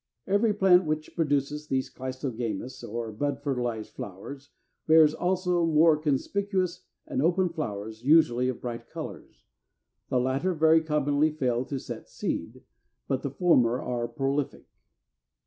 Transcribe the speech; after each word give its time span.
Every 0.25 0.51
plant 0.51 0.85
which 0.85 1.15
produces 1.15 1.67
these 1.67 1.93
cleistogamous 1.93 2.83
or 2.83 3.11
bud 3.11 3.43
fertilized 3.43 3.91
flowers 3.93 4.49
bears 4.87 5.13
also 5.13 5.63
more 5.63 5.95
conspicuous 5.95 6.85
and 7.05 7.21
open 7.21 7.49
flowers, 7.49 8.01
usually 8.03 8.49
of 8.49 8.61
bright 8.61 8.89
colors. 8.89 9.45
The 10.09 10.19
latter 10.19 10.55
very 10.55 10.81
commonly 10.81 11.29
fail 11.29 11.65
to 11.65 11.77
set 11.77 12.09
seed, 12.09 12.63
but 13.07 13.21
the 13.21 13.29
former 13.29 13.79
are 13.79 14.07
prolific. 14.07 14.65